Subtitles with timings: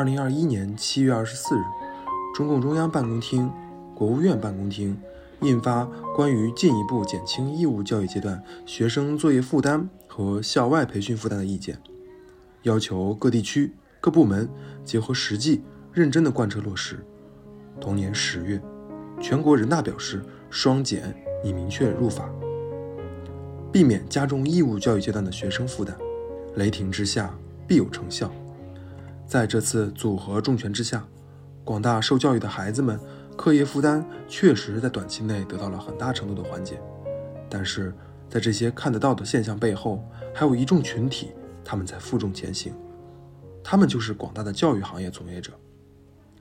[0.00, 1.62] 二零二一年七月二十四日，
[2.34, 3.52] 中共中央办公厅、
[3.94, 4.98] 国务院办公厅
[5.42, 11.74] 印发《关于进一步减轻义务教育阶段学生作业负担和校外培训负担的意见》，
[12.62, 14.48] 要求各地区各部门
[14.86, 15.60] 结合实际，
[15.92, 17.04] 认真的贯彻落实。
[17.78, 18.58] 同年十月，
[19.20, 22.26] 全国人大表示，双减已明确入法，
[23.70, 25.94] 避免加重义务教育阶段的学生负担。
[26.54, 27.38] 雷霆之下
[27.68, 28.32] 必有成效。
[29.30, 31.06] 在这次组合重拳之下，
[31.62, 32.98] 广大受教育的孩子们
[33.36, 36.80] 课业负担确实在短期内得到了很大程度的缓解。
[37.48, 37.94] 但是，
[38.28, 41.30] 在这些看得到的现象背后，还有一众群体，
[41.64, 42.74] 他们在负重前行。
[43.62, 45.52] 他们就是广大的教育行业从业者。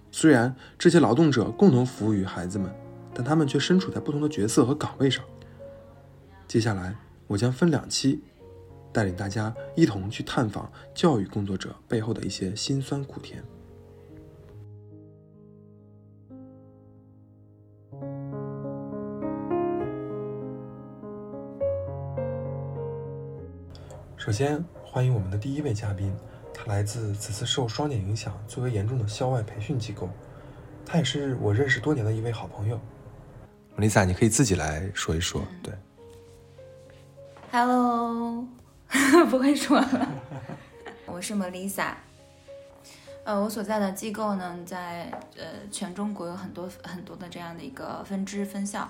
[0.10, 2.74] 虽然这些劳动者共同服务于孩子们，
[3.14, 5.24] 但他们却身处在不同的角色和岗位上。
[6.48, 6.96] 接下来，
[7.28, 8.24] 我将分两期。
[8.92, 13.44] 带领大家一同去探访教育工作者背后的一些辛酸苦甜。
[24.18, 26.14] 首先欢迎我们的第一位嘉宾，
[26.54, 30.10] 他来自此次受双减影响最为严重的校外培训机构，
[30.86, 32.80] 他也是我认识多年的一位好朋友。
[33.78, 35.74] Lisa，你可以自己来说一说，对。
[37.50, 38.46] Hello。
[39.30, 40.08] 不会说了，
[41.06, 41.94] 我是 Melissa，
[43.24, 48.90] 呃，我所在的机构呢，在呃全中国有很多很多的这样的一个分支分校，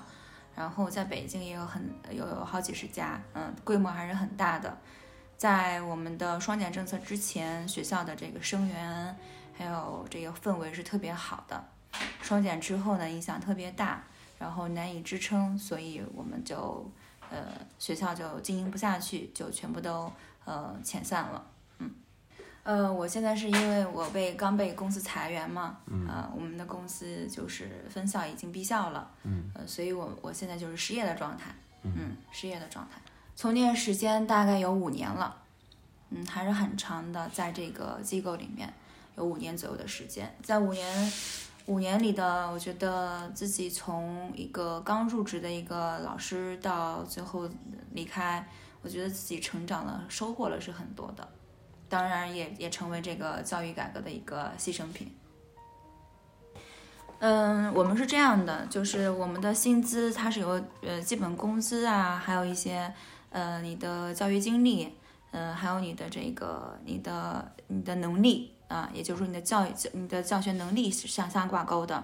[0.55, 4.77] 然后在北京也有很有好几十家，嗯，规模还是很大的。
[5.37, 9.15] 在我们的双减政策之前，学校的这个生源
[9.53, 11.61] 还有这个氛围是特别好的，
[12.21, 14.01] 双减之后呢，影响特别大，
[14.37, 16.89] 然后难以支撑，所以我们就。
[17.29, 17.45] 呃，
[17.77, 20.11] 学校就经营不下去，就全部都
[20.45, 21.45] 呃遣散了。
[21.77, 21.91] 嗯，
[22.63, 31.53] 呃，我现在是因为我被刚被公司裁员嘛，啊，我们的公司就是分校已经闭校了，嗯，呃，所以我我现在就是失业的状态，
[31.83, 32.99] 嗯，失业的状态，
[33.35, 35.43] 从业时间大概有五年了，
[36.09, 38.73] 嗯，还是很长的，在这个机构里面
[39.17, 41.11] 有五年左右的时间，在五年。
[41.69, 47.47] 五年里的，我觉得自己从一个刚入职的一个老师到最后
[47.91, 48.43] 离开，
[48.81, 51.27] 我觉得自己成长了，收获了是很多的，
[51.87, 55.15] 当然也也成为这个教育改革的一个牺牲品。
[57.19, 62.91] 嗯，我们是这样的，就是我们的薪资它是由呃基本工资啊，还有一些
[63.29, 64.95] 呃你的教育经历，
[65.29, 68.55] 嗯，还有你的这个你的你的能力。
[68.69, 72.01] 啊，也就是说你的教育、你的教学能力是相相挂钩的，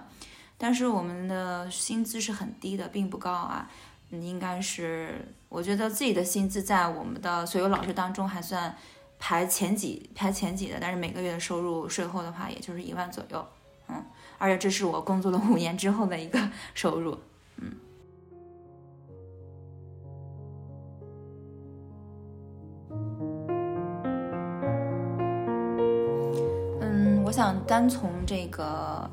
[0.58, 3.70] 但是我们的薪资是很低的，并不高啊。
[4.10, 8.76] 你应该是我觉得自己的薪资在我们的所有老师当中还算
[9.18, 13.48] 排前几、排前几的，但是每个月的收入税后的话，也就是一万左右。
[13.88, 14.04] 嗯，
[14.38, 17.18] 而且这是我工作了五年之后的一个 收入。
[27.36, 29.10] 想单从这个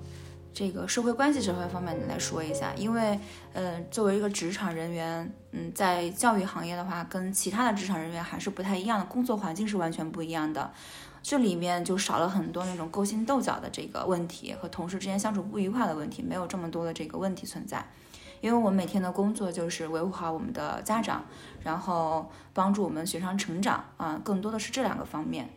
[0.53, 3.19] 这个社会关系这块方面来说一下，因为，
[3.51, 10.71] 呃，作为一个职场人员，嗯，在教育行业的话，跟其他的职场人员还是不太一样的，工作环境是完全不一样的。
[11.21, 17.85] 这里面就少了很多那种勾心斗角的这个问题和同事之间相处不愉快的问题，没有这么多的这个问题存在。
[18.39, 21.25] 因为我每天的工作就是维护好我们的家长，
[21.61, 25.49] 然后帮助我们学生成长啊，更多的是这两个方面。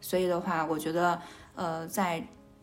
[0.00, 1.20] 所以的话，我觉得。
[1.58, 2.22] 呃，在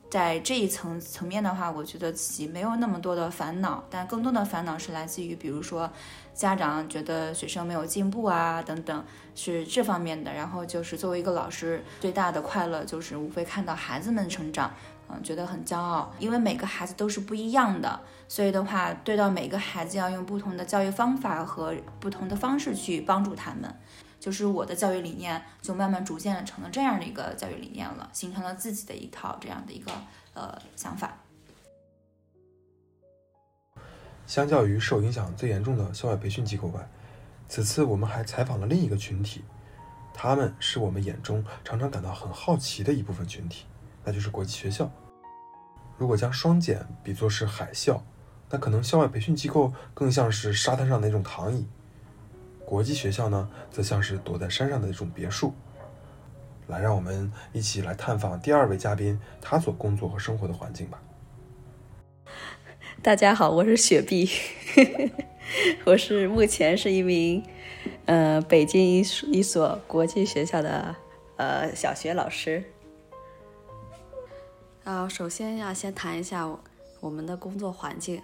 [0.09, 5.91] 在这一层层面的话，我觉得自己没有那么多的烦恼，但更多的烦恼是来自于，比如说
[6.33, 9.03] 家长觉得学生没有进步啊，等等，
[9.35, 10.31] 是这方面的。
[10.33, 14.71] 然后就是作为一个老师，最大的快乐就是无非看到孩子们成长，
[15.09, 17.99] 嗯，觉得很骄傲，因为每个孩子都是不一样的，
[18.29, 23.75] 所以的话，对到每个孩子要用不同的教育方法和不同的方式去帮助他们。
[24.25, 29.91] 就是我的教育理念，就慢慢逐渐成了这样的一个教育理念了，形成了自己的一套这样的一个
[30.33, 31.15] 呃想法。
[34.25, 36.89] 相较于受影响最严重的校外培训机构外，
[37.47, 39.43] 此次我们还采访了另一个群体，
[40.11, 43.65] 他们是我们眼中常常感到很好奇的一部分群体，
[44.03, 44.89] 那就是国际学校。
[45.99, 48.01] 如果将双减比作是海啸，
[48.49, 51.67] 那可能校外培训机构更像是沙滩上的那种躺椅。
[52.65, 55.53] 国际学校呢，则像是躲在山上的一种别墅。
[56.67, 60.99] 来，让我们一起来探访第二位嘉宾，他所工作和生活的环境吧。
[63.03, 64.27] 大家好，我是雪碧，
[65.85, 67.43] 我是目前是一名
[68.05, 69.01] 呃北京一
[69.31, 70.95] 一所国际学校的
[71.37, 72.63] 呃小学老师。
[74.83, 76.49] 啊，首先要先谈一下
[76.99, 78.19] 我们的工作环境。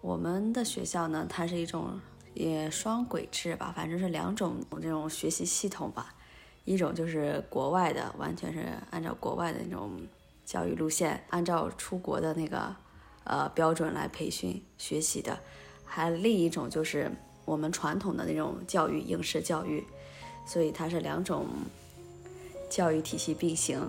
[0.00, 2.00] 我们的学校呢，它是一种
[2.34, 6.14] 也双轨制吧，反正是两种这种学习系统吧。
[6.64, 9.92] 一种就是国外的，完全是按照国外的那种
[10.44, 12.74] 教育路线，按照出国的那个
[13.24, 15.34] 呃标准来培训学习的；
[15.84, 17.10] 还另一种就是
[17.44, 19.84] 我们传统的那种教育，应试教育。
[20.46, 21.46] 所以它是两种
[22.68, 23.88] 教育体系并行。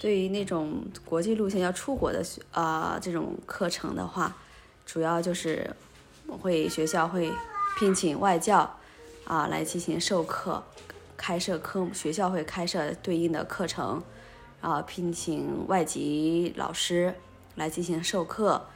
[0.00, 4.36] 对于那种国际路线要出国的学啊这种课程的话，
[4.86, 5.74] 主要就是
[6.28, 7.32] 会学校会
[7.78, 8.78] 聘请外教
[9.24, 10.62] 啊来进行授课。
[11.16, 14.02] 开设科学校会开设对应的课程，
[14.60, 17.14] 啊聘请外籍老师
[17.54, 18.66] 来进行授课。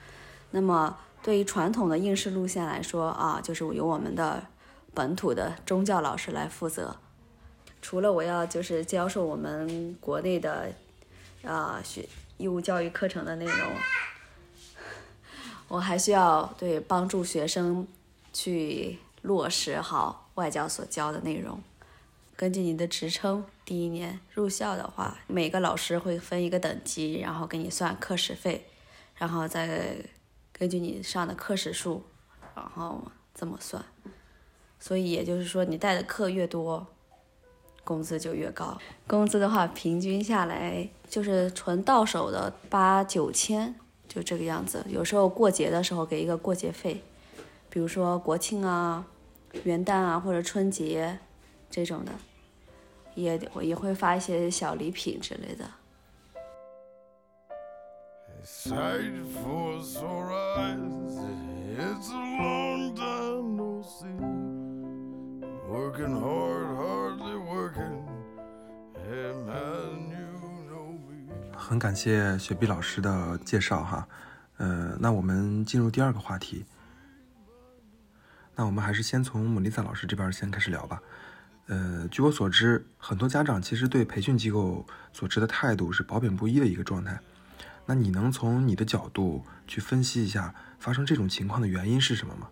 [0.52, 4.46] 那么对于传统的应试路线来说啊，就是由我们的
[4.94, 6.96] 本土的中教老师来负责。
[7.82, 10.72] 除了我要就是教授我们国内的
[11.44, 12.08] 啊学
[12.38, 13.56] 义务教育课程的内容，
[15.68, 17.86] 我还需要对帮助学生
[18.32, 21.62] 去落实好外教所教的内容。
[22.36, 28.64] 根据你的职称，第一年入校的话，每个老师会分一个等级，然后给你算课时费，
[29.16, 29.96] 然后再
[30.52, 32.02] 根据你上的课时数，
[32.54, 33.02] 然后
[33.34, 33.84] 这么算。
[34.80, 36.86] 所以也就是说，你带的课越多，
[37.82, 38.78] 工资就越高。
[39.08, 43.74] 工资的话，平均下来就是纯到手的八九千，
[44.08, 44.84] 就这个样子。
[44.88, 47.02] 有时候过节的时候给一个过节费，
[47.68, 49.06] 比如说国庆啊、
[49.64, 51.18] 元旦啊或者春节
[51.70, 52.12] 这种的。
[53.14, 55.68] 也我也会发一些小礼品之类的。
[71.68, 74.08] 很感谢雪碧老师的介绍哈，
[74.56, 76.64] 呃，那我们进入第二个话题。
[78.56, 81.02] 那我们还是先从莫丽萨老师这边先开始聊吧。
[81.66, 87.20] 呃，据我所知，很多家长其实对培训机构所持的态度是褒贬不一的一个状态。
[87.84, 92.48] 那你能从你的角度去分析一下发生这种情况的原因是什么吗？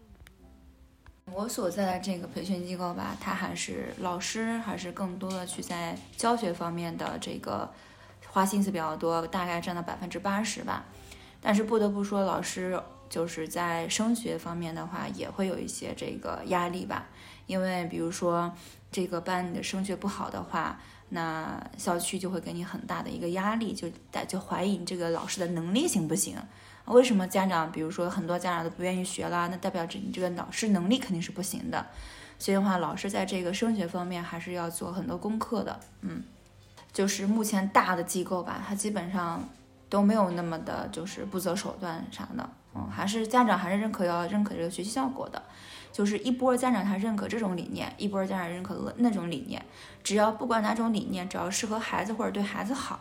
[1.32, 7.72] 我所在的这个培训机构吧，它还是老师还是更多的去在教学方面的这个
[8.36, 10.84] 花心思比较多，大概占到百分之八十吧。
[11.40, 12.78] 但是不得不说，老师
[13.08, 17.06] 就是在升学方面的话，也会有一些这个压力吧，
[17.46, 18.52] 因为比如说。
[18.92, 20.78] 这个班你的升学不好的话，
[21.10, 23.88] 那校区就会给你很大的一个压力，就
[24.26, 26.38] 就怀疑你这个老师的能力行不行？
[26.86, 31.84] 为什么家长，比如说很多家长都不愿意学啦，那代表着你这个老师能力肯定是不行的。
[32.38, 35.78] 所以的话，老师在这个升学方面还是要做很多功课的。
[36.00, 36.22] 嗯，
[36.96, 39.46] 就是目前大的机构吧，它基本上
[39.86, 42.48] 都没有那么的，就是不择手段啥的。
[42.74, 45.42] 嗯，还是家长还是认可要认可这个学习效果的。
[45.92, 49.62] 就是一波家长他认可这种理念，一波家长认可那种理念。
[50.02, 52.98] 只要不管哪种理念，只要适合孩子或者对孩子好，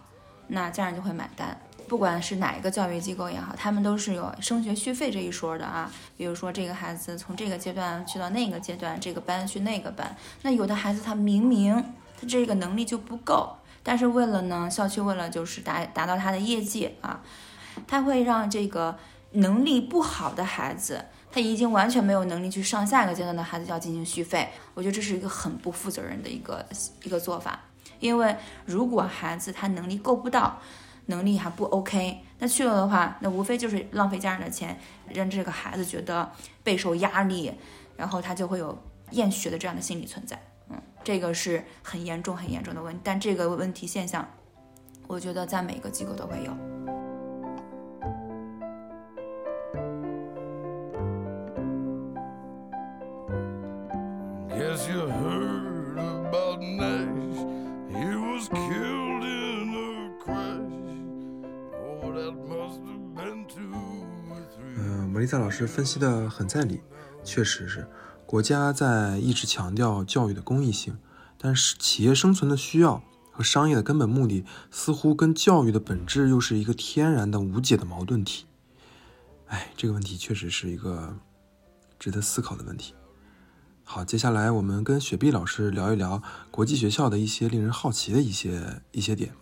[0.47, 1.57] 那家长就会买单。
[1.87, 5.89] 不管是哪一个教育机构也好，他们都是有升学续费这一说的啊。
[6.17, 11.73] 比如说这个孩子从这个阶段去到那个阶段，这个班去那个班，那有的孩子他明明
[12.19, 13.55] 他这个能力就不够，
[13.85, 17.21] 但是为了呢校区为了就是达达到他的业绩啊，
[17.87, 18.97] 他会让这个
[19.33, 21.05] 能力不好的孩子。
[21.31, 26.65] 他已经完全没有能力去上下一个阶段的孩子要进行续费，我觉得这是一个很不负责任的一个
[27.03, 27.59] 一个做法。
[27.99, 28.33] 因为
[28.65, 30.57] 如果孩子他能力够不到，
[31.07, 36.31] 能力还不 OK，那去了的话，那无非就是浪费家长的钱，让这个孩子觉得
[36.63, 37.53] 备受压力，
[37.97, 40.41] 然后他就会有厌学的这样的心理存在。
[41.05, 44.27] 嗯，这个是很严重很严重的问题，但这个问题现象，
[45.07, 46.51] 我觉得在每个机构都会有。
[64.77, 66.81] 嗯，莫丽萨老师分析的很在理，
[67.23, 67.87] 确实是
[68.25, 70.97] 国家在一直强调教育的公益性，
[71.37, 78.45] 但是企业生存的需要和商业的根本目的似乎跟教育的本质又是一个天然的无解的矛盾体。
[79.47, 81.15] 哎，这个问题确实是一个
[81.99, 82.95] 值得思考的问题。
[83.83, 89.33] 好，接下来我们跟雪碧老师聊一聊国际学校的一些令人好奇的一些一些点。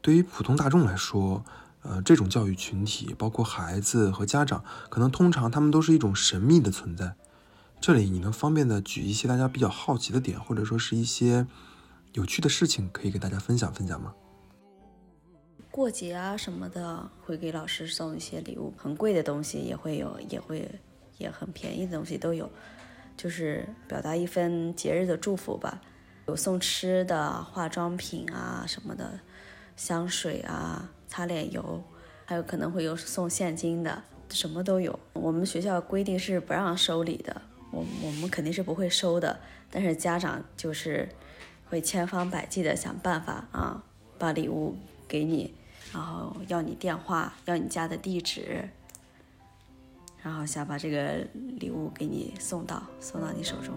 [0.00, 1.44] 对于普通大众来说，
[1.82, 7.16] 呃，这种教育群体，包括孩子和家长，可能通常他们都是一种神秘的存在。
[7.80, 11.46] 这里你能方便的举一些大家比较好奇的点，或者说是一些
[12.12, 14.14] 有趣的事情，可以给大家分享分享吗？
[15.70, 20.68] 过节啊什么的，会给老师送一些礼物，很贵的东西也会有，也会
[21.18, 22.50] 也很便宜的东西都有，
[23.16, 25.80] 就是表达一份节日的祝福吧。
[26.26, 29.20] 有送吃的、化妆品啊什么的，
[29.76, 31.82] 香水啊、擦脸油，
[32.26, 34.98] 还有可能会有送现金的，什么都有。
[35.12, 39.38] 我们学校规定是不让收礼的，我我们肯定是不会收的，
[39.70, 41.08] 但是家长就是
[41.68, 43.82] 会千方百计的想办法啊，
[44.18, 45.54] 把礼物给你，
[45.92, 48.68] 然后要你电话，要你家的地址，
[50.22, 51.26] 然后想把这个
[51.58, 53.74] 礼物给你送到送到你手中。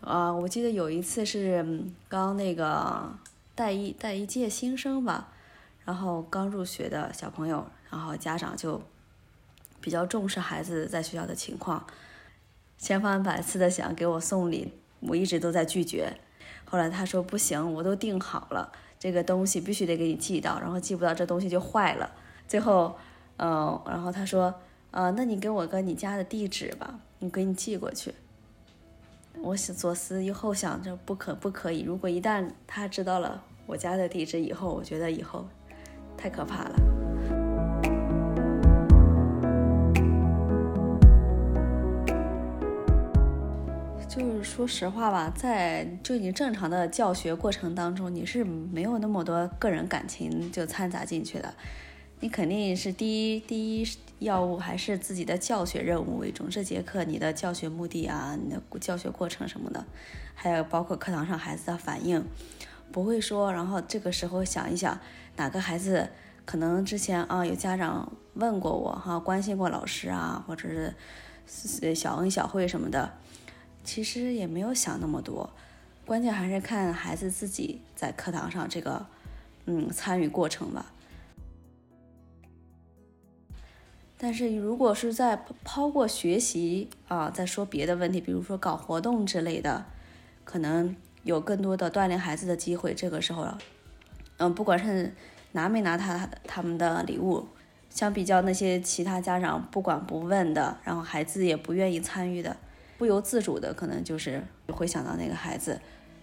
[0.00, 1.64] 啊，我记得有一次是
[2.08, 3.10] 刚那个
[3.54, 5.28] 带一带一届新生吧，
[5.84, 8.80] 然后刚入学的小朋友，然后家长就
[9.80, 11.86] 比较重视孩子在学校的情况，
[12.78, 16.16] 千方百次的想给我送礼，我一直都在拒绝。
[16.64, 22.10] 后来他说不行，我都订好了，这个东西必须得给你寄到，然后寄不到这东西就坏了。
[22.48, 22.96] 最后，
[23.36, 24.54] 嗯，然后他说，
[24.90, 28.14] 呃，那你给我个你家的地址吧，我给你寄过去。
[29.40, 35.46] 我左思右后想着不可不可以，如果一旦他知道了我家的地址以后，我觉得以后
[36.16, 36.76] 太可怕了。
[44.08, 51.54] 就是说实话吧，在就你正常的教学过程当中，你是没有那么多个人感情就掺杂进去的。
[52.22, 56.48] 你肯定是第一第一要务还是自己的教学任务为重。
[56.48, 59.84] 这节课你的教学目的啊，你的教学过程什么的，
[60.32, 62.24] 还有包括课堂上孩子的反应，
[62.92, 65.00] 不会说，然后这个时候想一想
[65.34, 66.10] 哪个孩子
[66.44, 70.68] 可能之前啊有家长问过我哈，关心过老师啊，或者
[71.48, 73.14] 是小恩小惠什么的，
[73.82, 75.50] 其实也没有想那么多，
[76.06, 79.04] 关键还是看孩子自己在课堂上这个
[79.66, 80.92] 嗯参与过程吧。
[84.24, 89.84] 但是如果是在抛过学习啊，再说别的问题，比如说搞活动之类的，
[90.44, 92.94] 可能有更多的锻炼孩子的机会。
[92.94, 93.48] 这个时候，
[94.36, 95.12] 嗯，不管是
[95.50, 97.48] 拿没拿他他们的礼物，
[97.90, 102.56] 相比较那些其他家长不管不问的，然后孩子也不愿意参与的，
[102.98, 105.80] 不由自主的，可能就是会想到那个孩子，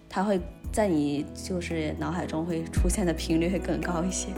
[0.08, 0.40] 他会
[0.72, 4.28] 在你就是脑海中会出现的频率会更高一些。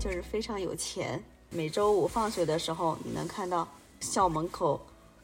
[0.00, 1.22] 就是非常有钱。
[1.50, 3.68] 每周五放学的时候，你能看到
[4.00, 4.80] 校门口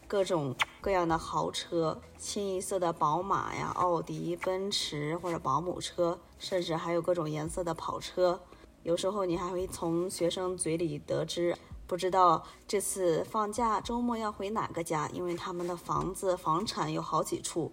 [0.06, 8.38] 各种各样的豪车，清一色的宝马呀、奥迪、奔驰或者保姆车，甚至还有各种颜色的跑车。
[8.83, 11.56] 有时候你还会从学生嘴里得知，
[11.87, 17.73] 不知道这次放假周末要回哪个家，因为他们的房子房产有好几处。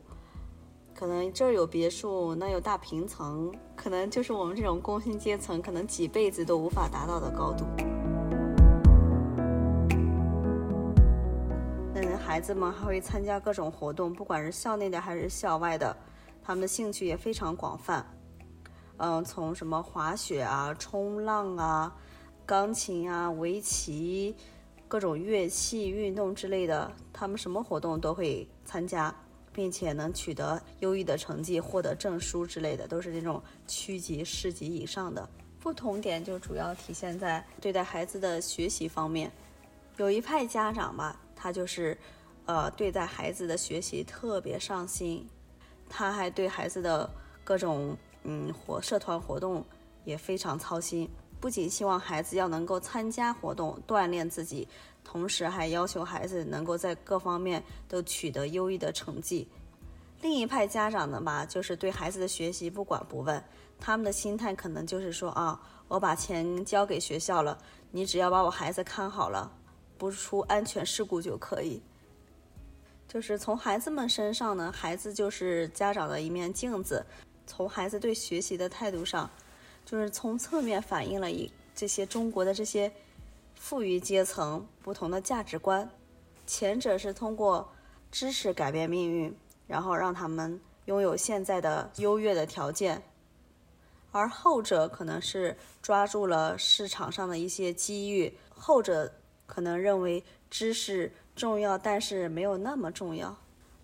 [1.04, 7.66] 可能这儿有别墅，那有大平层，可能就是我们这种工薪阶层可能几辈子都无法达到的高度。
[11.94, 15.94] 嗯，孩子们还会参加各种活动，不管是校内的还是校外的，
[16.42, 18.06] 他们的兴趣也非常广泛。
[18.96, 21.94] 嗯，从什么滑雪啊、冲浪啊、
[22.46, 24.34] 钢琴啊、围棋、
[24.88, 29.14] 各种乐器运动之类的，他们什么活动都会参加。
[29.54, 35.30] 并且能取得优异的成绩，获得证书之类的，都是那种区级、市级以上的。
[35.60, 39.32] 不同点就主要体现在对待孩子的学习方面。
[39.98, 41.98] 有一派家长吧，他就是，
[42.46, 45.26] 呃，对待孩子的学习特别上心，
[45.88, 47.10] 他还对孩子的
[47.44, 49.64] 各种嗯活社团活动
[50.04, 51.10] 也非常操心。
[51.44, 54.66] 不仅希望孩子要能够参加活动，锻炼自己。
[55.04, 59.46] 同时还要求孩子能够在各方面都取得优异的成绩。
[60.22, 63.44] 另一派家长呢吧，就是对孩子的学习不管不问，
[63.78, 65.60] 他们的心态可能就是说啊，
[65.90, 67.58] 我把钱交给学校了，
[67.92, 69.52] 你只要把我孩子看好了，
[69.98, 71.82] 不出安全事故就可以。
[73.06, 77.06] 就是从孩子们身上呢，孩子就是家长的一面镜子。
[77.46, 79.30] 从孩子对学习的态度上，
[79.86, 82.92] 就是从侧面反映了一这些中国的这些。
[83.56, 85.90] 富裕阶层不同的价值观，
[86.46, 87.72] 前者是通过
[88.12, 89.34] 知识改变命运，
[89.68, 92.98] 然后让他们拥有现在的优越的条件；
[94.12, 99.10] 而后者可能是抓住了市场上的一些机遇，后者
[99.46, 103.34] 可能认为知识重要，但是没有那么重要。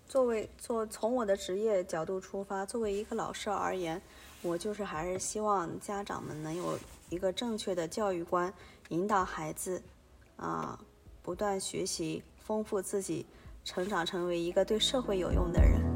[0.06, 4.02] 作为做从我的职业角度出发，作为一个老师而言，
[4.42, 6.78] 我就是还是希望家长们能有
[7.10, 8.52] 一个正确的教育观，
[8.88, 9.82] 引导孩子
[10.36, 10.78] 啊
[11.22, 13.26] 不断学习，丰富自己，
[13.64, 15.89] 成长成为一个对社会有用的人。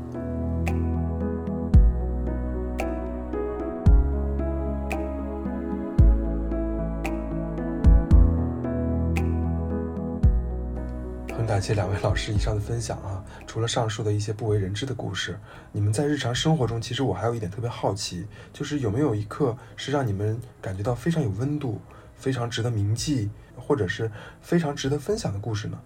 [11.64, 13.24] 谢谢两位老师以上的分享啊！
[13.46, 15.40] 除了上述的一些不为人知的故事，
[15.72, 21.80] 你们在日常生活中，其实我还有一点特别好奇，就是有没有一刻是让你们感觉到非常有温度、
[22.16, 25.80] 非常值得铭记，或者是非常值得分享的故事呢？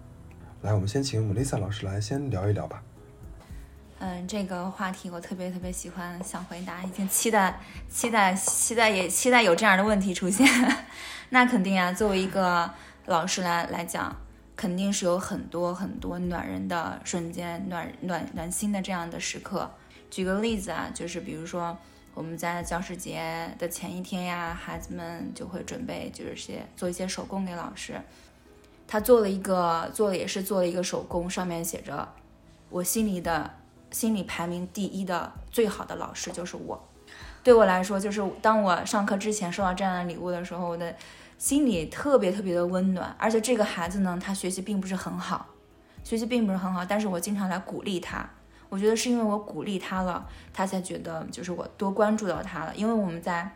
[0.63, 2.83] 来，我们先请 Melissa 老师来先聊一聊吧。
[3.99, 7.57] 嗯，这个话题我特别特别喜欢，想回答，已经期待、
[7.87, 10.45] 期待、期待，也期待有这样的问题出现。
[11.31, 12.69] 那肯定啊，作为一个
[13.05, 14.13] 老师来来讲。
[14.59, 19.71] 肯定是有很多很多暖人的瞬间，暖暖暖心的这样的时刻。
[20.11, 21.77] 举个例子啊，就是比如说
[22.13, 28.01] 我们在教师节的前一天呀，孩子们就会准备就是些做一些手工给老师。
[28.85, 32.05] 他做了一个做了也是做了一个手工，上面写着
[32.69, 33.49] 我心里的
[33.91, 36.85] 心里排名第一的最好的老师就是我。
[37.45, 40.93] 对我来说，就是当我上课之前收到这样的礼物的时候，我的。
[41.39, 45.47] 心里特别特别的温暖，而且这个孩子呢，他学习并不是很好，
[46.03, 48.29] 学习并不是很好，但是我经常来鼓励他，
[48.67, 52.75] 我觉得是因为我鼓励他了，他才觉得就是我多关注到他了。
[52.75, 53.49] 因为我们在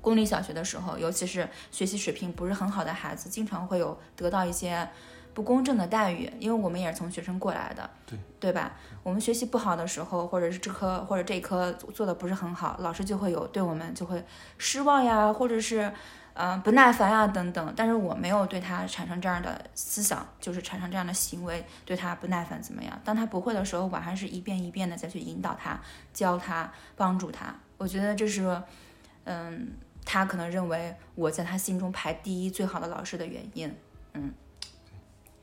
[0.00, 4.88] 公立小学的时候，尤其是学习水平不是很好的孩子，经常会有得到一些
[5.32, 8.72] 不公正的待遇，因为我们也是从学生过来的，对对吧？
[9.04, 14.24] 我们学习不好的时候，或者是这科或者这一科做的不是很好，老师就会有对我们就会
[14.58, 15.92] 失望呀，或者是。
[16.36, 23.00] 嗯，不耐烦啊，等等，但是我没有对他产生这样的思想，就是产生这样的行为，对他不耐烦怎么样？
[23.04, 25.80] 当他不会的时候，我还是一遍一遍的再去引导他，
[26.12, 27.54] 教他，帮助他。
[27.76, 28.60] 我觉得这是，
[29.22, 33.72] 嗯，他可能认为我在他心中排第一最好的老师的原因。
[34.14, 34.34] 嗯，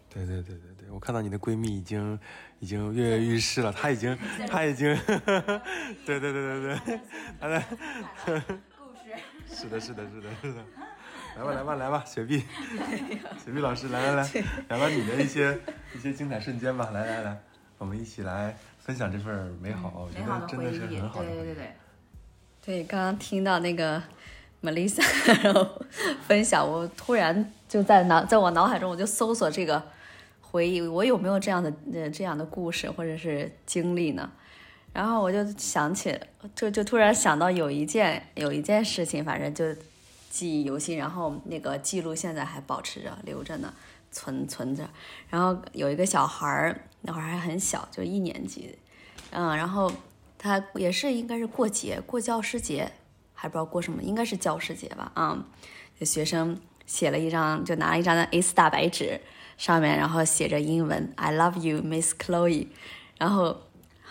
[0.10, 2.20] 对对对对对，我看到你的闺蜜已经
[2.60, 4.94] 已经跃跃欲试了，她已经 她已经，
[6.06, 7.00] 对对对对对，
[7.40, 7.64] 她在。
[9.54, 10.62] 是的，是的，是的，是的，
[11.38, 12.40] 来吧，来吧，来吧，雪碧，
[13.44, 14.30] 雪碧老师，来来来，
[14.70, 15.60] 聊聊你的一些
[15.96, 17.38] 一些精彩瞬间吧，来来来，
[17.78, 21.28] 我们一起来分享这份美好，我觉得真的是很好的。
[21.28, 21.72] 对对对对。
[22.64, 24.02] 对，刚刚听到那个
[24.62, 25.04] Melissa
[25.44, 25.82] 然后
[26.28, 29.82] 分享，我突然就在脑，在我脑海中，我就搜索这个
[30.42, 34.32] 回忆，我有没有这样的呃这样的故事或者是经历呢？
[34.94, 36.20] 然后我就想起，
[36.54, 39.74] 就就突然想到有一件有一件事情，反正就
[40.30, 40.98] 记忆犹新。
[40.98, 43.74] 然后那个记录现在还保持着留着呢，
[44.12, 44.90] 存存着。
[45.30, 48.78] 然后有一个小孩儿，那会儿还很小，就一年级，
[49.30, 49.90] 嗯，然后
[50.38, 52.92] 他也是应该是过节，过教师节，
[53.34, 55.46] 还不知道过什么，应该是教师节吧，啊，
[55.98, 59.22] 就学生写了一张，就拿了一张 A4 大白纸，
[59.58, 62.68] 上面然后写着英文 “I love you, Miss Chloe”，
[63.18, 63.56] 然后。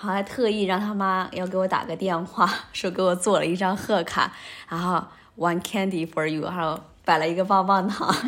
[0.08, 4.32] 还特意让他妈要给我打个电话， 说给我做了一张贺卡，
[4.68, 5.04] 然后
[5.36, 8.14] one candy for you，还有摆了一个棒棒糖。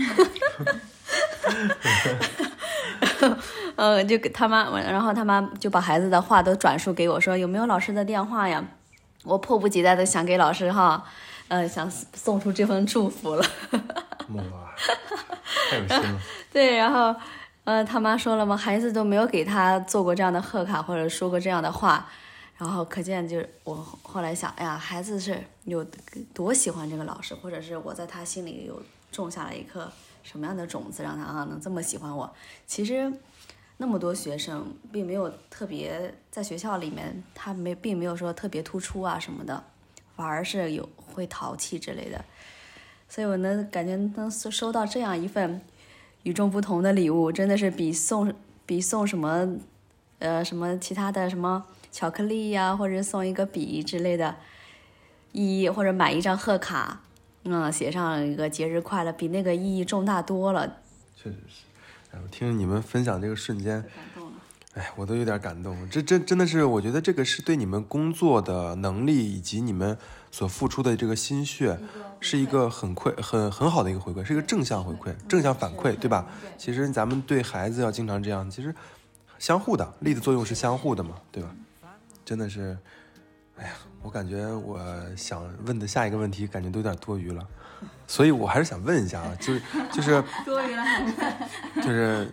[3.77, 8.63] 嗯，就给他妈，然后他妈就把孩子的话都转述给我，说有没有老师的电话呀？
[9.25, 11.03] 我迫不及待的想给老师哈，
[11.49, 13.45] 嗯，想送出这份祝福了。
[14.35, 14.43] 哇，
[15.71, 16.21] 太有心了。
[16.53, 17.15] 对，然后。
[17.65, 18.57] 呃，他妈说了吗？
[18.57, 22.09] 孩子都没有给他做过这样的贺卡，或者说过这样的话，
[22.59, 25.87] 然后可见就是我后来想，哎呀，孩子是有
[26.35, 29.91] 多喜欢这个老师，或者是我在他心里有种下了一颗
[30.25, 32.29] 什么样的种子，让他啊能这么喜欢我。
[32.67, 33.13] 其实
[33.77, 39.63] 那么多学生并没有特别在学校里面，他没并没有说特别突出啊什么的，
[40.17, 42.25] 反而是有会淘气之类的，
[43.09, 45.61] 所以我能感觉能收收到这样一份。
[46.23, 48.33] 与众不同的礼物，真的是比送
[48.65, 49.57] 比送什么，
[50.19, 54.37] 呃，什么其他的什么巧克力呀，或者送一个笔之类的，
[55.33, 57.01] 意义或者买一张贺卡，
[57.45, 60.79] 嗯，写上一个节日快乐，比那个意义重大多了。
[61.17, 61.65] 确实是，
[62.13, 63.85] 哎，我听你们分享这个瞬间，
[64.75, 65.77] 哎，我都有点感动。
[65.91, 69.99] 这真真的是，我觉得这个是对你们工作的能力以及你们
[70.31, 71.79] 所付出的这个心血。
[72.25, 76.25] 是一个很馈很很好的一个回馈，是一个正向回馈，正向反馈，对吧？
[76.57, 78.73] 其实咱们对孩子要经常这样，其实
[79.41, 81.53] 相互的，力的作用是相互的嘛，对吧？
[82.25, 82.79] 真的是，
[83.57, 84.81] 哎呀，我感觉我
[85.17, 87.45] 想问的下一个问题，感觉都有点多余了，
[88.07, 90.85] 所以我还是想问一下啊，就是就是多余了，
[91.83, 92.33] 就是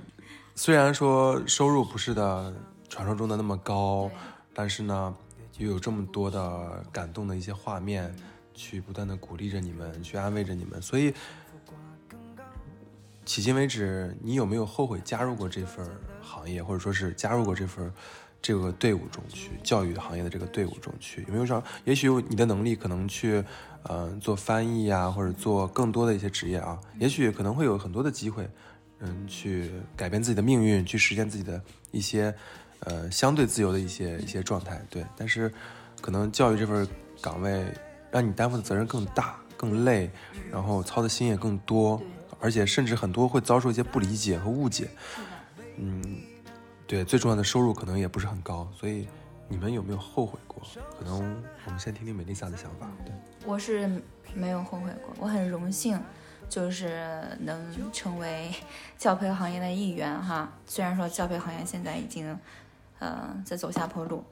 [0.62, 2.54] 虽然说收入不是的
[2.90, 4.12] 传说中的那么高，
[4.54, 5.16] 但是呢，
[5.58, 8.14] 又有这么多的感动的一些画面，
[8.54, 10.82] 去不断的鼓励着你们，去安慰着你们。
[10.82, 11.14] 所以，
[13.26, 15.90] 迄今为止，你有没有后悔加入过这份
[16.22, 17.90] 行业，或者说是加入过这份
[18.42, 21.24] 这个队伍中去，教育行业的这个队伍中去？
[21.30, 23.42] 有没有说，也许你的能力可能去，
[23.84, 28.46] 嗯，做翻译啊，或者做更多的一些职业啊，也许可能会有很多的机会。
[29.02, 32.34] 嗯，去改变自己的命运，去实现自己的一些，
[32.82, 34.82] 呃，相对自由的一些一些状态。
[34.90, 35.52] 对，但是，
[36.02, 36.88] 可能教育这份
[37.22, 37.66] 岗位，
[38.12, 40.10] 让你担负的责任更大、更累，
[40.52, 42.02] 然后操的心也更多，
[42.40, 44.90] 而且甚至很多会遭受一些不理解和误解。
[45.78, 46.04] 嗯，
[46.86, 49.08] 对，最重要的收入可能也不是很高，所以
[49.48, 50.62] 你们有没有后悔过？
[50.98, 52.90] 可能我们先听听美丽萨的想法。
[53.06, 53.14] 对，
[53.46, 53.90] 我是
[54.34, 55.98] 没有后悔过，我很荣幸。
[56.50, 58.52] 就是能成为
[58.98, 62.38] 教培行业的一员哈，虽然说教培行业现在已经，
[62.98, 64.24] 呃，在走下坡路，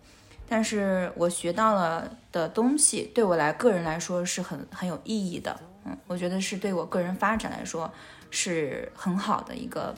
[0.50, 7.90] 但是我学到了的东西对我来个人来说是很很有意义的，嗯，我觉得是对我个人发展来说
[8.32, 9.94] 是很好的一个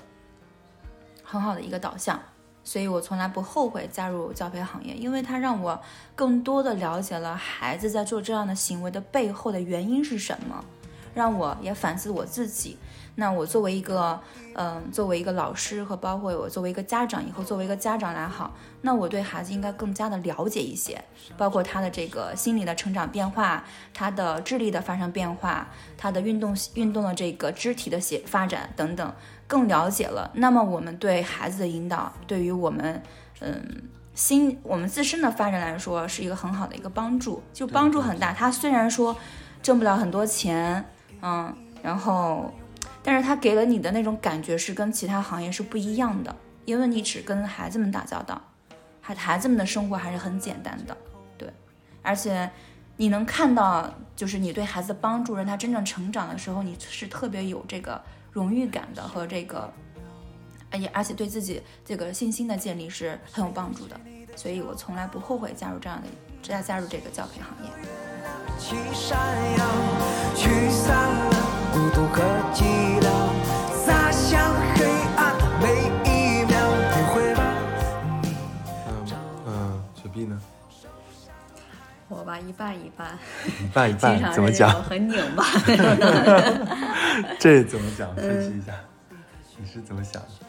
[1.24, 2.20] 很好的一个导向，
[2.66, 5.82] 所以我从来不后悔加入教培行业，因为它让我
[6.16, 10.66] 更多的了解了孩子在做这样的行为的背后的原因是什么。
[11.14, 12.78] 让我也反思我自己。
[13.16, 14.18] 那我作为一个，
[14.56, 21.04] 嗯，作为一个老师和包括我作为一个家长，以后作为一个家长来好，那我对孩子应该更加的了解一些，
[21.36, 25.68] 包括他的这个心理的成长变化，他的智力的发生变化，
[25.98, 29.14] 他的运动运动的这个肢体的写发展等等，
[29.48, 30.32] 更了解了。
[30.36, 33.04] 那么我们对孩子的引导，对于我们，
[33.42, 33.84] 嗯，
[34.16, 38.32] 心我们自身的发展来说，是一个很好的一个帮助，就帮助很大。
[38.32, 39.18] 他虽然说
[39.62, 40.86] 挣不了很多钱。
[41.22, 42.54] 嗯，然后，
[43.04, 48.42] 但是他给了你的那种感觉是跟其他行业是不一样的，因为你只跟孩子们打交道，
[49.02, 50.96] 孩孩子们的生活还是很简单的，
[51.38, 51.52] 对，
[52.02, 52.50] 而且
[52.98, 58.02] 你能看到，就是你对孩子的帮助，让他真正成长的时候，你是特别有这个
[58.32, 59.72] 荣誉感的和这个，
[60.70, 64.00] 而且而且对自己这个信心的建立是很有帮助的，
[64.36, 66.08] 所以我从来不后悔加入这样的，
[66.42, 67.70] 加加入这个教培行业。
[68.60, 69.18] 去闪
[69.58, 69.66] 耀，
[70.36, 71.32] 驱散了
[71.72, 72.22] 孤独和
[72.54, 72.64] 寂
[73.00, 73.08] 寥，
[73.86, 75.66] 洒向黑暗的每
[76.04, 76.52] 一秒，
[76.94, 77.42] 体会吧。
[78.88, 78.90] 嗯
[79.48, 80.40] 嗯，雪碧呢？
[82.10, 83.18] 我吧，一半一半。
[83.46, 84.84] 一半一半，怎么讲？
[84.84, 85.46] 很拧巴。
[87.40, 88.14] 这怎么讲？
[88.16, 88.74] 分析一下，
[89.58, 90.49] 你是怎么想的？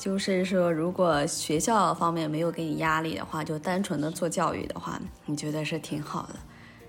[0.00, 6.36] 就是说，如果学校方面没有给你压力的话，就单纯的做教育的话，你觉得是挺好的。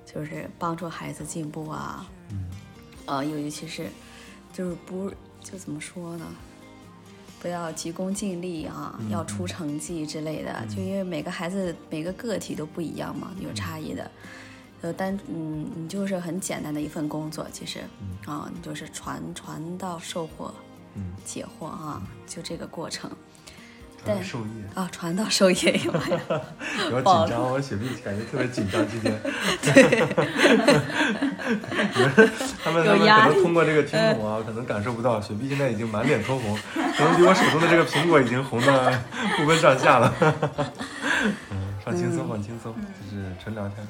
[0.06, 2.50] 就是帮助孩子进步啊，嗯，
[3.06, 3.88] 呃，尤其是，
[4.54, 5.10] 就是不
[5.42, 6.26] 就怎么说呢？
[7.42, 10.66] 不要急功近利啊，要出成绩之类的。
[10.74, 14.10] 就因为每个孩子每个个体都不一样嘛，有差异的。
[14.82, 17.80] 呃，单嗯，你就是很简单的一份工作，其实，
[18.26, 20.52] 啊，你就是传传道授惑，
[20.96, 23.10] 嗯，解惑啊，就这个过程。
[24.04, 24.46] 对，授业。
[24.74, 26.20] 啊，传道授业 有点
[27.04, 28.84] 紧张，我雪碧感觉特别紧张。
[28.90, 29.14] 今天，
[29.62, 30.02] 对，
[32.64, 36.58] 他们他们可能通过这个听筒啊，可能感受不到，雪碧现在已经满脸通红，
[36.98, 39.04] 可能比我手中的这个苹果已经红的
[39.38, 40.12] 不分上下了。
[41.52, 43.88] 嗯，放轻松，放轻松，就是纯聊天。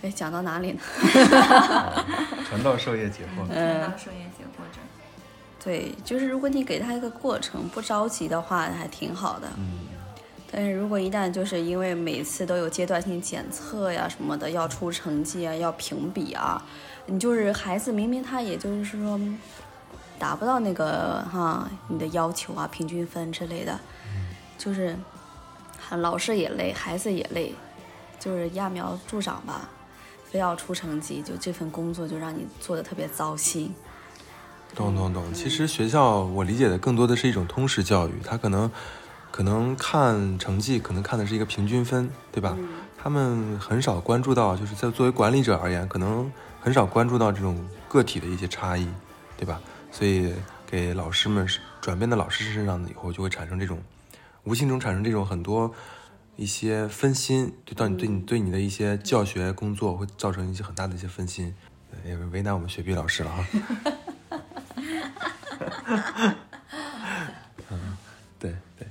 [0.00, 0.80] 哎，讲到哪里呢？
[2.48, 4.80] 传道授业解惑，传道授业解惑者。
[5.62, 9.48] 对，就是如果你给他一个过程，不着急的话，还挺好的。
[9.58, 9.80] 嗯。
[10.52, 16.60] 但是如果一旦就是因为每次都有阶段性检测呀什么的，要出成绩啊，要评比啊，
[17.06, 19.20] 你就是孩子明明他也就是说
[20.18, 23.78] 达不到那个哈你的要求啊，平均分之类的，
[24.58, 24.96] 就是，
[25.90, 27.54] 老师也累，孩子也累，
[28.18, 29.68] 就是揠苗助长吧，
[30.24, 33.72] 非要出成绩，就这份工作就让你做的特别糟心。
[34.74, 38.70] 懂懂懂，其实学校我理解的更多的是一种通识教育，他可能
[39.30, 42.56] 可能看成绩，可能看的是一个平均分，对吧？
[42.96, 46.30] 他们很少关注到，就是在作为管理者而言，可能
[46.60, 48.86] 很少关注到这种个体的一些差异，
[49.36, 49.60] 对吧？
[49.90, 50.32] 所以
[50.66, 51.46] 给老师们
[51.80, 53.82] 转变到老师身上以后，就会产生这种
[54.44, 55.72] 无形中产生这种很多
[56.36, 61.54] 一些分心，就到你对你对你的一些教学工作会造成一些很大的一些分心，
[62.06, 63.44] 也为难我们雪碧老师了哈。
[67.70, 67.96] 嗯，
[68.38, 68.86] 对对，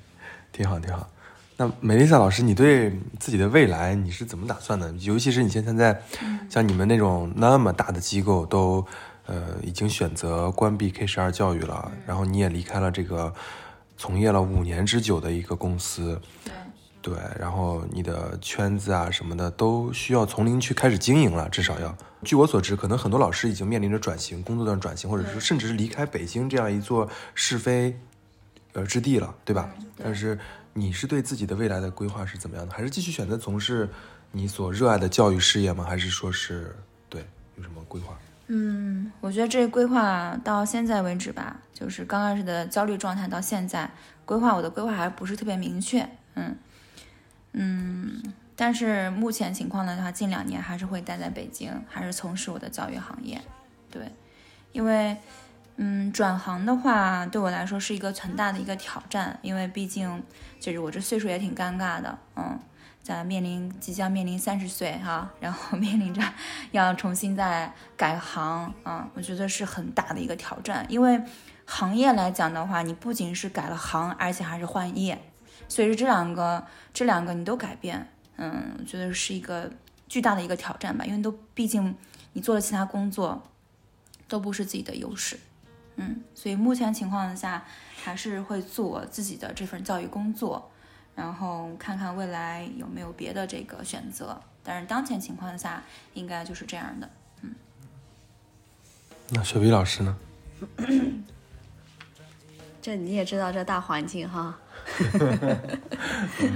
[0.51, 1.09] 挺好挺好。
[1.57, 4.91] 那梅丽莎老师，你对自己的未来你是怎么打算的？
[4.93, 6.01] 尤其是你现在在
[6.49, 8.85] 像你们那种那么大的机构都，
[9.25, 13.33] 呃，已经选择关闭 K 十二教育了，然后你也离开了这个
[13.97, 16.21] 从业了五年之久的一个公司，
[17.01, 21.95] 对，然后你的圈子啊什么的都需要从零去开始经营了，至少要。
[22.23, 27.97] 据我所知，可能很多老师已经面临着转型，工作的转型，或者是甚至是离开北京这样一座是非
[28.73, 29.69] 呃之地了，对吧？
[29.97, 30.37] 但是
[30.73, 32.73] 你是对自己的未来的规划是怎么样的？
[32.73, 33.87] 还是继续选择从事
[34.33, 35.85] 你所热爱的教育事业吗？
[35.85, 36.75] 还是说是
[37.07, 38.13] 对有什么规划？
[38.47, 43.89] 嗯，我觉得这规划到现在为止吧，就是刚开始的焦虑状态到现在，
[44.25, 46.05] 规划我的规划还不是特别明确。
[46.35, 46.57] 嗯
[47.53, 48.21] 嗯，
[48.55, 53.41] 但是目前情况的话，近两年还是会待在北京，还是从事我的教育行业。
[53.89, 54.11] 对，
[54.71, 55.17] 因为
[55.77, 60.23] 嗯，转行的话对我来说是一个很大的一个挑战，因为毕竟
[60.59, 62.59] 就是我这岁数也挺尴尬的，嗯。
[63.01, 66.21] 在面临即将面临三十岁哈，然后面临着
[66.71, 70.85] 要重新再改行啊，我觉得是很大的一个挑战。
[70.89, 71.19] 因为
[71.65, 75.19] 行业来讲的话，你不仅是改了行，而且还是换业，
[75.69, 78.05] 所以说这两个这两个你都改变，
[78.35, 79.71] 嗯，我觉得是一个
[80.09, 81.05] 巨大的一个挑战吧。
[81.05, 81.95] 因为都毕竟
[82.33, 83.41] 你做了其他工作，
[84.27, 85.39] 都不是自己的优势，
[85.95, 87.63] 嗯，所以目前情况下
[88.03, 90.69] 还是会做自己的这份教育工作。
[91.15, 97.09] 然后看看未来有没有别的这个选择，但是当前情况下应该就是这样的，
[97.41, 97.53] 嗯。
[99.29, 100.17] 那雪碧老师呢？
[102.81, 104.57] 这你也知道这大环境哈。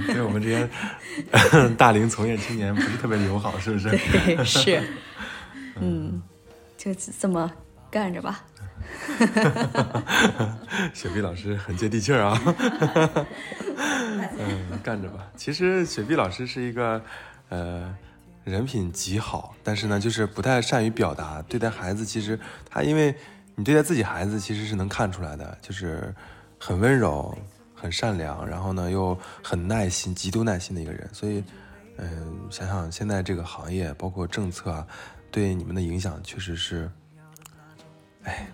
[0.06, 0.68] 对我们这些
[1.76, 3.90] 大龄从业青年不是特别友好，是不是？
[3.90, 4.82] 对，是。
[5.80, 6.22] 嗯，
[6.76, 7.50] 就这么
[7.90, 8.44] 干着吧。
[10.92, 12.40] 雪碧老师很接地气儿啊，
[14.38, 15.26] 嗯，干着吧。
[15.36, 17.02] 其实雪碧老师是一个，
[17.48, 17.94] 呃，
[18.44, 21.40] 人品极好，但是呢，就是不太善于表达。
[21.48, 23.14] 对待孩子，其实他因为
[23.54, 26.14] 你对待自己孩子，其实是能看出来的，就是
[26.58, 27.36] 很温柔、
[27.84, 31.06] 很善良，然后呢又很耐心、极度耐心的一个人。
[31.12, 31.44] 所以，
[31.98, 34.86] 嗯，想想现在这个行业，包括政策啊，
[35.30, 36.90] 对你们的影响，确实是。
[38.22, 38.48] 哎，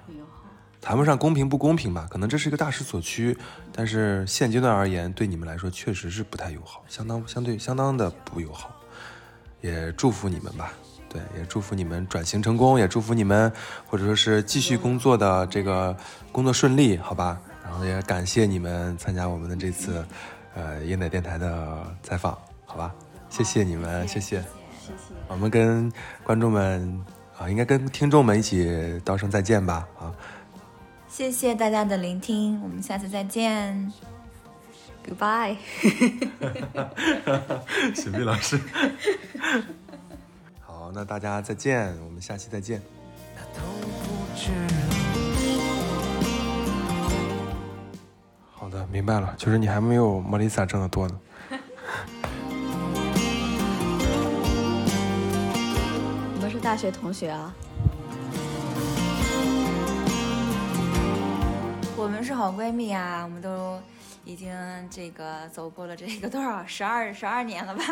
[0.80, 3.38] 谈不上公平不公平吧，可能这是一个大势所趋，
[3.72, 8.74] 但是现阶段而言，对你们来说确实是不太友好，相当相对相当的不友好。
[9.60, 10.72] 也祝福你们吧，
[11.08, 13.52] 对，也祝福你们转型成功，也祝福你们
[13.86, 15.96] 或者说是继续工作的这个
[16.32, 17.40] 工作顺利，好吧？
[17.70, 20.04] 然后也感谢你们参加我们的这次
[20.56, 22.92] 呃椰奶电台的采访，好吧？
[23.30, 24.94] 谢谢你们，谢谢，谢谢，
[25.28, 25.90] 我们跟
[26.24, 27.00] 观众们。
[27.38, 29.88] 啊，应该跟听众们一起道声再见吧！
[29.98, 30.12] 啊，
[31.08, 33.90] 谢谢大家的聆听，我们下次再见
[35.08, 35.56] ，Goodbye，
[37.96, 38.60] 雪碧老师，
[40.60, 42.82] 好，那大家再见，我们下期再见。
[48.60, 51.18] 好的，明白了，就是你还没有莫丽萨挣的多呢。
[56.34, 57.54] 我们是大学同学啊，
[61.96, 63.80] 我们是好闺蜜啊，我们都
[64.26, 64.54] 已经
[64.90, 67.82] 这个走过了这个多少 十二十二年了吧？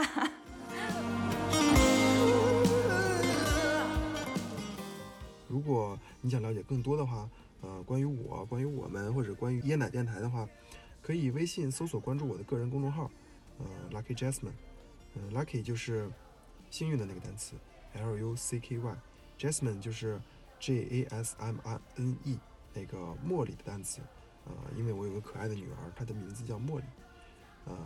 [5.48, 7.26] 如果你想了解更多的话，
[7.60, 10.48] 呃，关于我，关于我们，或者关于椰奶电台的话，
[11.02, 13.10] 可以微信搜索关注我的个人公众号，
[13.58, 14.52] 呃，Lucky Jasmine，
[15.14, 16.10] 嗯，Lucky 就是
[16.70, 17.56] 幸运的那个单词。
[17.94, 20.20] L U C K Y，Jasmine 就是
[20.60, 22.38] J A S M I N E
[22.74, 24.02] 那个茉莉的单词，
[24.44, 26.84] 呃，因为我有个可爱的女儿，她的名字叫茉莉，
[27.64, 27.76] 呃，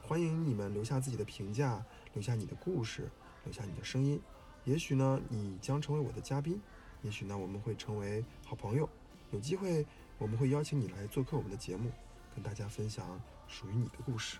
[0.00, 3.10] 欢迎你们留下自己的评价，留下你的故事，
[3.44, 4.18] 留下你的声音，
[4.64, 6.58] 也许呢，你将成为我的嘉宾，
[7.02, 8.88] 也许呢，我们会成为好朋友，
[9.30, 9.86] 有机会
[10.18, 11.90] 我们会邀请你来做客我们的节目，
[12.34, 14.38] 跟大家分享属于你的故事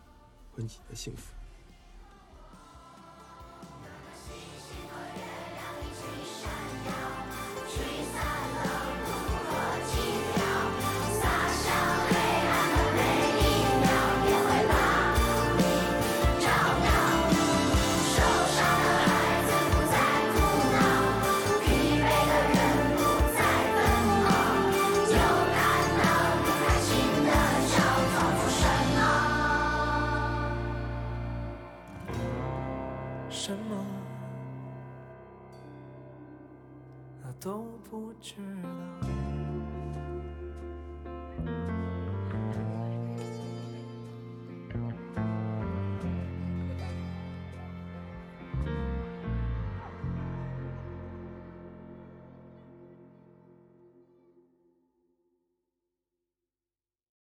[0.53, 1.35] 和你的幸福。